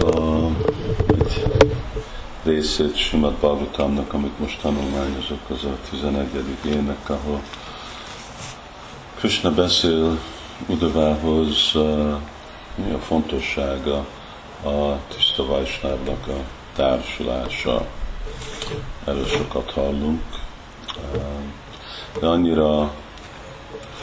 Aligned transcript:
a, 0.00 0.46
egy 1.08 1.46
részét 2.42 2.96
Simad 2.96 3.34
Bhagavatamnak, 3.34 4.12
amit 4.12 4.38
most 4.38 4.60
tanulmányozok, 4.60 5.50
az 5.50 5.64
a 5.64 5.76
11. 5.90 6.28
ének, 6.64 7.10
ahol 7.10 7.42
Krishna 9.14 9.50
beszél 9.50 10.18
Udavához, 10.66 11.72
mi 12.74 12.92
a 12.92 12.98
fontossága 12.98 14.06
a 14.64 14.98
tiszta 15.08 15.46
Vajsnávnak 15.46 16.26
a 16.26 16.40
társulása. 16.74 17.86
Erről 19.04 19.26
sokat 19.26 19.70
hallunk, 19.70 20.22
de 22.20 22.26
annyira 22.26 22.94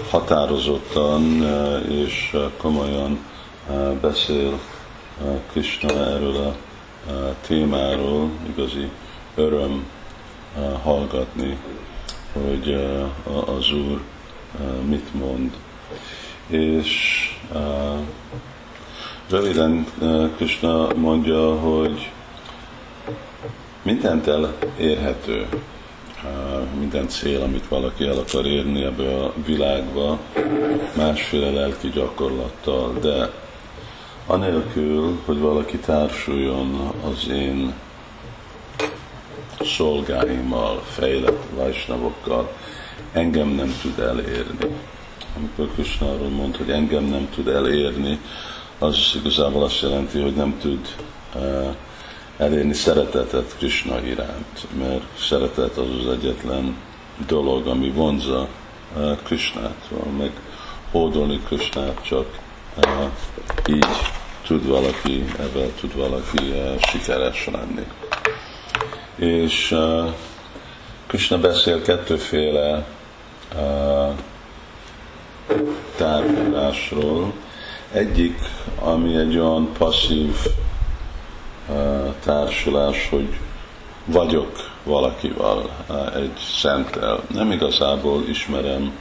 határozottan 0.09 1.43
és 1.89 2.37
komolyan 2.57 3.19
beszél 4.01 4.59
Krishna 5.51 5.93
erről 5.93 6.35
a 6.35 6.55
témáról, 7.47 8.29
igazi 8.49 8.89
öröm 9.35 9.85
hallgatni, 10.83 11.57
hogy 12.33 12.73
az 13.45 13.71
Úr 13.71 14.01
mit 14.85 15.13
mond. 15.13 15.51
És 16.47 17.19
röviden 19.29 19.85
Krishna 20.35 20.93
mondja, 20.95 21.55
hogy 21.55 22.11
mindent 23.81 24.27
elérhető, 24.27 25.47
minden 26.79 27.07
cél, 27.07 27.41
amit 27.41 27.67
valaki 27.67 28.05
el 28.05 28.17
akar 28.17 28.45
érni 28.45 28.83
ebbe 28.83 29.23
a 29.23 29.33
világba, 29.45 30.19
másféle 30.97 31.49
lelki 31.49 31.89
gyakorlattal, 31.89 32.93
de 33.01 33.31
anélkül, 34.27 35.19
hogy 35.25 35.39
valaki 35.39 35.77
társuljon 35.77 36.93
az 37.11 37.29
én 37.29 37.73
szolgáimmal, 39.59 40.81
fejlett 40.83 41.43
vajsnavokkal, 41.55 42.51
engem 43.11 43.47
nem 43.47 43.77
tud 43.81 43.99
elérni. 43.99 44.75
Amikor 45.37 45.73
Krishna 45.73 46.11
arról 46.11 46.29
mond, 46.29 46.55
hogy 46.55 46.69
engem 46.69 47.03
nem 47.03 47.29
tud 47.35 47.47
elérni, 47.47 48.19
az 48.79 49.11
igazából 49.15 49.63
azt 49.63 49.81
jelenti, 49.81 50.21
hogy 50.21 50.35
nem 50.35 50.57
tud 50.61 50.95
uh, 51.35 51.75
elérni 52.37 52.73
szeretetet 52.73 53.55
Krishna 53.57 54.05
iránt, 54.05 54.67
mert 54.77 55.19
szeretet 55.19 55.77
az 55.77 55.87
az 55.99 56.13
egyetlen 56.13 56.75
dolog, 57.27 57.67
ami 57.67 57.89
vonza 57.89 58.47
uh, 58.95 59.17
Krishnát, 59.23 59.89
meg 60.17 60.31
hódolni 60.91 61.39
Krishnát 61.45 62.03
csak 62.03 62.39
így 63.67 63.85
tud 64.45 64.67
valaki, 64.67 65.25
ebben 65.39 65.71
tud 65.79 65.95
valaki 65.95 66.49
uh, 66.49 66.79
sikeres 66.79 67.47
lenni. 67.51 67.87
És 69.15 69.71
uh, 69.71 70.13
Krishna 71.07 71.39
beszél 71.39 71.81
kettőféle 71.81 72.85
uh, 73.55 74.13
tárgyalásról. 75.95 77.33
Egyik, 77.91 78.39
ami 78.79 79.15
egy 79.15 79.37
olyan 79.37 79.71
passzív 79.77 80.35
társulás, 82.23 83.09
hogy 83.09 83.37
vagyok 84.05 84.51
valakival, 84.83 85.69
egy 86.15 86.37
szentel. 86.59 87.23
Nem 87.27 87.51
igazából 87.51 88.23
ismerem 88.27 88.91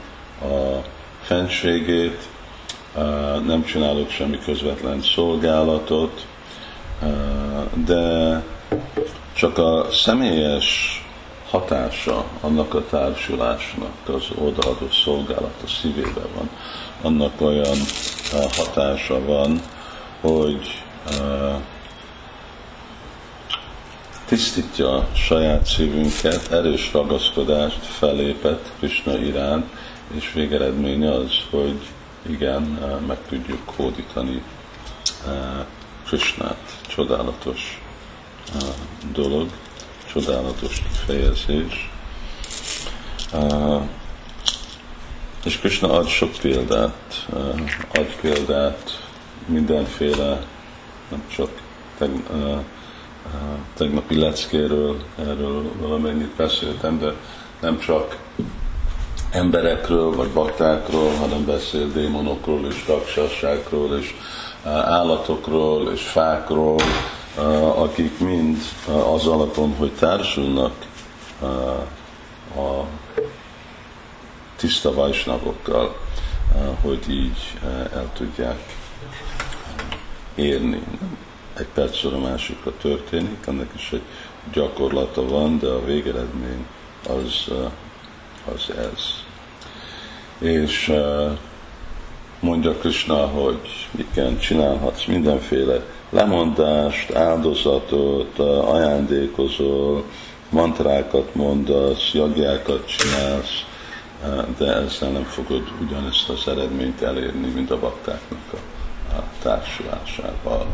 a 0.41 0.85
fenségét, 1.21 2.27
nem 3.45 3.63
csinálok 3.65 4.09
semmi 4.09 4.39
közvetlen 4.45 5.01
szolgálatot, 5.01 6.25
de 7.85 8.43
csak 9.33 9.57
a 9.57 9.87
személyes 9.91 11.01
hatása 11.49 12.25
annak 12.41 12.73
a 12.73 12.85
társulásnak, 12.85 13.91
az 14.05 14.23
odaadó 14.35 14.87
szolgálat 15.03 15.61
a 15.63 15.67
szívében 15.67 16.27
van, 16.35 16.49
annak 17.01 17.41
olyan 17.41 17.77
hatása 18.57 19.25
van, 19.25 19.61
hogy 20.21 20.83
tisztítja 24.25 25.07
saját 25.13 25.65
szívünket, 25.65 26.51
erős 26.51 26.93
ragaszkodást 26.93 27.85
felépet 27.85 28.71
Krishna 28.79 29.17
iránt, 29.17 29.65
és 30.15 30.33
végeredménye 30.33 31.11
az, 31.13 31.31
hogy 31.49 31.79
igen, 32.27 32.61
meg 33.07 33.17
tudjuk 33.27 33.69
hódítani 33.75 34.43
Krishnát. 36.05 36.79
Csodálatos 36.87 37.81
dolog, 39.11 39.49
csodálatos 40.13 40.81
kifejezés. 40.81 41.91
És 45.43 45.59
Krishna 45.59 45.91
ad 45.91 46.07
sok 46.07 46.31
példát, 46.41 47.27
ad 47.93 48.15
példát 48.21 49.07
mindenféle, 49.45 50.45
nem 51.09 51.23
csak 51.27 51.49
teg, 51.97 52.09
tegnapi 53.73 54.19
leckéről, 54.19 55.03
erről 55.19 55.71
valamennyit 55.79 56.35
beszéltem, 56.35 56.99
de 56.99 57.13
nem 57.61 57.79
csak 57.79 58.17
emberekről, 59.31 60.15
vagy 60.15 60.29
baktákról, 60.29 61.11
hanem 61.11 61.45
beszél 61.45 61.91
démonokról 61.91 62.65
és 62.67 62.87
raksasságról, 62.87 63.97
és 63.97 64.15
állatokról, 64.65 65.91
és 65.91 66.01
fákról, 66.01 66.81
akik 67.75 68.19
mind 68.19 68.57
az 69.13 69.27
alapon, 69.27 69.75
hogy 69.75 69.91
társulnak 69.91 70.73
a 72.55 72.83
tiszta 74.55 74.93
vajsnavokkal, 74.93 75.95
hogy 76.81 77.09
így 77.09 77.59
el 77.93 78.09
tudják 78.13 78.75
érni. 80.35 80.83
Egy 81.57 81.67
percről 81.73 82.13
a 82.13 82.19
másikra 82.19 82.71
történik, 82.81 83.45
ennek 83.47 83.69
is 83.75 83.89
egy 83.91 84.03
gyakorlata 84.53 85.27
van, 85.27 85.59
de 85.59 85.67
a 85.67 85.85
végeredmény 85.85 86.65
az 87.09 87.51
az 88.55 88.69
ez. 88.77 89.01
És 90.49 90.93
mondja 92.39 92.71
Krishna, 92.71 93.27
hogy 93.27 93.87
igen, 93.91 94.37
csinálhatsz 94.37 95.05
mindenféle 95.05 95.83
lemondást, 96.09 97.13
áldozatot, 97.13 98.39
ajándékozol, 98.39 100.03
mantrákat 100.49 101.35
mondasz, 101.35 102.11
jagjákat 102.13 102.87
csinálsz, 102.87 103.65
de 104.57 104.73
ezzel 104.73 105.09
nem 105.09 105.23
fogod 105.23 105.71
ugyanezt 105.81 106.29
az 106.29 106.47
eredményt 106.47 107.01
elérni, 107.01 107.47
mint 107.47 107.71
a 107.71 107.79
baktáknak 107.79 108.53
a 109.09 109.21
társulásával. 109.41 110.67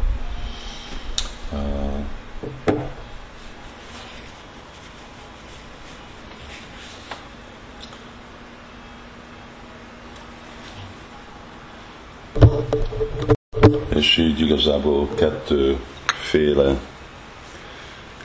És 13.89 14.17
így 14.17 14.39
igazából 14.39 15.09
kettőféle, 15.15 16.75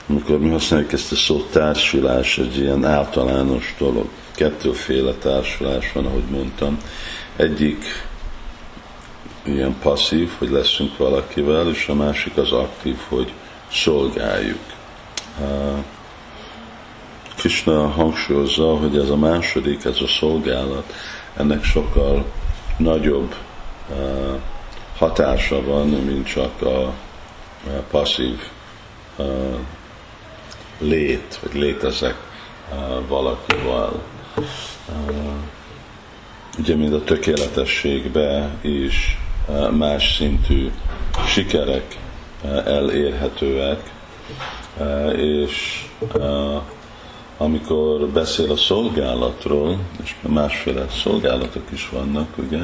amikor 0.09 0.39
mi 0.39 0.49
használjuk 0.49 0.91
ezt 0.91 1.11
a 1.11 1.15
szót 1.15 1.51
társulás, 1.51 2.37
egy 2.37 2.57
ilyen 2.57 2.85
általános 2.85 3.75
dolog. 3.77 4.07
Kettőféle 4.35 5.13
társulás 5.13 5.91
van, 5.91 6.05
ahogy 6.05 6.25
mondtam. 6.29 6.77
Egyik 7.35 7.83
ilyen 9.43 9.75
passzív, 9.81 10.31
hogy 10.37 10.49
leszünk 10.49 10.97
valakivel, 10.97 11.69
és 11.69 11.87
a 11.87 11.93
másik 11.93 12.37
az 12.37 12.51
aktív, 12.51 12.97
hogy 13.07 13.31
szolgáljuk. 13.71 14.59
Krishna 17.37 17.87
hangsúlyozza, 17.87 18.77
hogy 18.77 18.97
ez 18.97 19.09
a 19.09 19.15
második, 19.15 19.85
ez 19.85 20.01
a 20.01 20.07
szolgálat, 20.07 20.93
ennek 21.35 21.63
sokkal 21.63 22.25
nagyobb 22.77 23.35
hatása 24.97 25.63
van, 25.63 25.87
mint 25.87 26.27
csak 26.27 26.61
a 26.61 26.93
passzív 27.91 28.39
lét, 30.79 31.39
vagy 31.41 31.53
létezek 31.53 32.15
valakival. 33.07 34.01
Ugye, 36.57 36.75
mint 36.75 36.93
a 36.93 37.03
tökéletességbe 37.03 38.49
is 38.61 39.17
más 39.71 40.15
szintű 40.15 40.71
sikerek 41.27 41.97
elérhetőek, 42.65 43.91
és 45.15 45.85
amikor 47.37 48.07
beszél 48.07 48.51
a 48.51 48.55
szolgálatról, 48.55 49.79
és 50.03 50.15
másféle 50.21 50.85
szolgálatok 50.89 51.71
is 51.71 51.89
vannak, 51.89 52.27
ugye, 52.37 52.59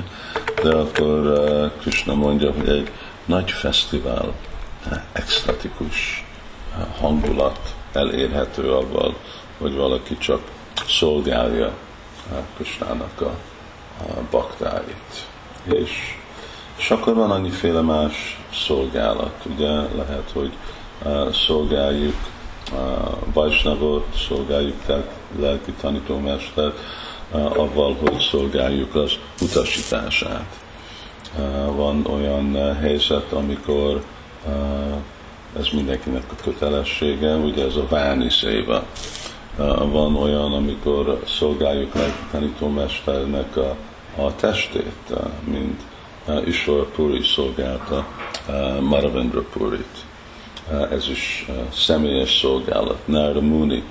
de 0.64 0.76
akkor 0.76 1.08
uh, 1.08 1.72
Krishna 1.82 2.14
mondja, 2.14 2.52
hogy 2.52 2.70
egy 2.70 2.92
nagy 3.26 3.52
fesztivál, 3.52 4.34
extatikus 5.12 6.26
hangulat 7.00 7.76
elérhető 7.92 8.72
avval, 8.72 9.16
hogy 9.58 9.76
valaki 9.76 10.18
csak 10.18 10.42
szolgálja 10.88 11.72
Krishnának 12.56 13.22
a, 13.22 13.36
a 14.04 14.22
baktáit. 14.32 15.28
És, 15.64 15.92
és 16.78 16.92
akkor 16.92 17.14
van 17.14 17.32
annyiféle 17.32 17.82
más 17.82 18.40
szolgálat, 18.54 19.46
ugye 19.56 19.70
lehet, 19.72 20.32
hogy 20.34 20.52
szolgáljuk 21.34 22.16
Vajsnavot, 23.34 24.06
szolgáljuk 24.28 24.76
tehát 24.86 25.12
lelki 25.40 25.72
tanítómestert, 25.72 26.80
avval, 27.32 27.96
hogy 28.00 28.20
szolgáljuk 28.20 28.96
az 28.96 29.12
utasítását. 29.42 30.60
Van 31.76 32.06
olyan 32.06 32.76
helyzet, 32.76 33.32
amikor 33.32 34.04
ez 35.60 35.68
mindenkinek 35.74 36.24
a 36.32 36.44
kötelessége, 36.44 37.36
ugye 37.36 37.66
ez 37.66 37.76
a 37.76 37.88
válni 37.90 38.30
széva. 38.30 38.84
Van 39.92 40.16
olyan, 40.16 40.54
amikor 40.54 41.24
szolgáljuk 41.28 41.94
lelki 41.94 42.24
tanítómesternek 42.32 43.58
a, 43.58 43.76
a 44.16 44.36
testét, 44.36 45.14
mint 45.44 45.82
Ishwar 46.46 46.92
Puri 46.92 47.24
szolgálta 47.24 48.08
Maravendra 48.80 49.42
Purit 49.42 50.06
ez 50.92 51.10
is 51.10 51.46
eh, 51.50 51.56
személyes 51.74 52.40
szolgálat. 52.40 53.08
Narda 53.08 53.42
Muni, 53.42 53.84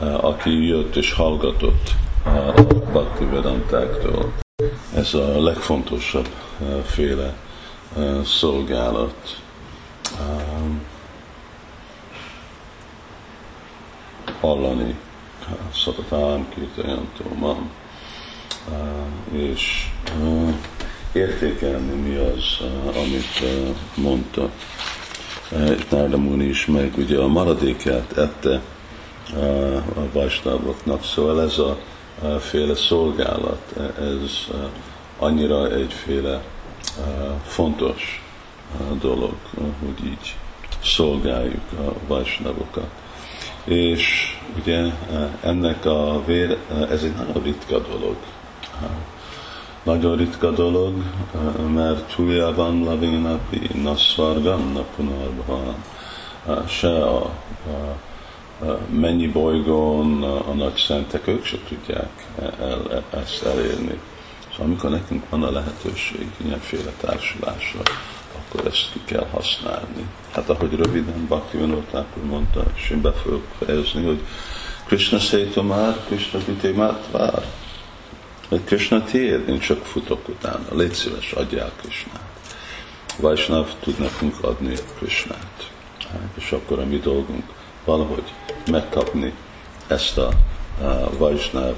eh, 0.00 0.24
aki 0.24 0.66
jött 0.66 0.96
és 0.96 1.12
hallgatott 1.12 1.90
a 2.24 2.62
Bhakti 2.92 3.24
Vedantáktól. 3.24 4.32
Ez 4.94 5.14
a 5.14 5.42
legfontosabb 5.42 6.28
féle 6.84 7.34
szolgálat. 8.24 9.40
Hallani 14.40 14.98
Szatatám 15.74 16.48
Kirtajantómam 16.54 17.70
és 19.32 19.90
értékelni 21.12 21.94
mi 21.94 22.16
az, 22.16 22.56
amit 22.94 23.42
mondta. 23.94 24.50
Nárda 25.90 26.16
Muni 26.16 26.44
is 26.44 26.66
meg 26.66 26.92
ugye 26.96 27.18
a 27.18 27.26
maradékát 27.26 28.18
ette 28.18 28.60
a 29.96 30.12
vajsnavoknak, 30.12 31.04
szóval 31.04 31.42
ez 31.42 31.58
a 31.58 31.78
féle 32.38 32.74
szolgálat, 32.74 33.74
ez 33.98 34.56
annyira 35.18 35.72
egyféle 35.72 36.42
fontos 37.46 38.22
dolog, 39.00 39.34
hogy 39.56 40.06
így 40.06 40.36
szolgáljuk 40.84 41.72
a 41.72 41.92
vajsnavokat. 42.06 42.90
És 43.64 44.36
ugye 44.60 44.84
ennek 45.40 45.84
a 45.84 46.22
vér, 46.26 46.56
ez 46.90 47.02
egy 47.02 47.14
nagyon 47.14 47.42
ritka 47.42 47.78
dolog 47.78 48.16
nagyon 49.82 50.16
ritka 50.16 50.50
dolog, 50.50 50.94
mert 51.74 52.14
van 52.54 52.84
Lavinapi, 52.84 53.70
Nassvargam, 53.82 54.72
Napunarbhan, 54.72 55.74
se 56.66 57.04
a, 57.04 57.30
a, 57.66 57.96
a 58.64 58.78
mennyi 58.90 59.26
bolygón 59.26 60.22
a, 60.22 60.48
a 60.48 60.52
nagy 60.52 60.76
szentek, 60.76 61.26
ők 61.26 61.44
se 61.44 61.56
tudják 61.68 62.26
el, 62.60 63.04
ezt 63.10 63.42
elérni. 63.42 64.00
Szóval 64.50 64.66
amikor 64.66 64.90
nekünk 64.90 65.28
van 65.28 65.42
a 65.42 65.50
lehetőség 65.50 66.26
ilyenféle 66.44 66.90
társulásra, 67.00 67.80
akkor 68.38 68.66
ezt 68.66 68.92
ki 68.92 69.00
kell 69.04 69.26
használni. 69.30 70.08
Hát 70.32 70.48
ahogy 70.48 70.74
röviden 70.74 71.26
Bhakti 71.26 71.56
Vinod 71.56 72.04
mondta, 72.28 72.62
és 72.76 72.90
én 72.90 73.00
be 73.00 73.12
fogok 73.12 73.44
fejezni, 73.58 74.04
hogy 74.04 74.20
Krishna 74.86 75.18
Szétomár, 75.18 75.96
Krishna 76.06 76.38
Vitémát 76.46 77.08
vár. 77.10 77.42
Mert 78.48 78.64
Krishna 78.64 79.04
tiéd, 79.04 79.48
én 79.48 79.58
csak 79.58 79.84
futok 79.84 80.28
utána. 80.28 80.64
Légy 80.72 80.92
szíves, 80.92 81.32
adjál 81.32 81.72
Krishnát. 81.80 82.20
Vajsnav 83.16 83.70
tud 83.80 83.98
nekünk 83.98 84.44
adni 84.44 84.74
Krishnát. 84.98 85.70
Hát, 85.98 86.30
és 86.34 86.52
akkor 86.52 86.78
a 86.78 86.84
mi 86.84 86.98
dolgunk 86.98 87.44
valahogy 87.84 88.32
megkapni 88.70 89.32
ezt 89.86 90.18
a, 90.18 90.30
a 90.80 91.16
Vajsnav 91.18 91.74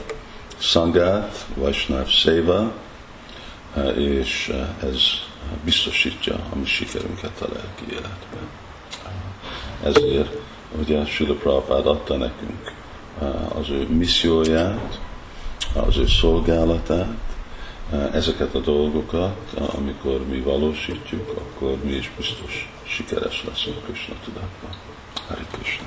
szangát, 0.59 1.47
Vajsnav 1.55 2.09
széva, 2.11 2.73
és 3.97 4.53
ez 4.83 5.03
biztosítja 5.65 6.35
a 6.35 6.57
mi 6.57 6.67
sikerünket 6.67 7.41
a 7.41 7.47
lelki 7.53 7.85
életben. 7.93 8.49
Ezért 9.83 10.37
ugye 10.79 11.05
Sila 11.05 11.35
Prabhupád 11.35 11.87
adta 11.87 12.17
nekünk 12.17 12.73
az 13.55 13.69
ő 13.71 13.87
misszióját, 13.89 14.99
az 15.75 15.97
ő 15.97 16.07
szolgálatát, 16.07 17.31
ezeket 18.13 18.55
a 18.55 18.59
dolgokat, 18.59 19.53
amikor 19.77 20.27
mi 20.27 20.41
valósítjuk, 20.41 21.31
akkor 21.37 21.77
mi 21.85 21.93
is 21.93 22.11
biztos 22.17 22.73
sikeres 22.83 23.45
leszünk 23.49 23.85
Krishna 23.85 24.15
tudatban. 24.25 24.71
Hari 25.29 25.45
Krishna. 25.51 25.87